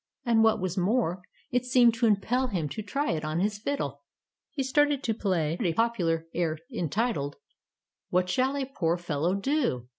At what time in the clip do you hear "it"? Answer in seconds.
1.51-1.63, 3.11-3.23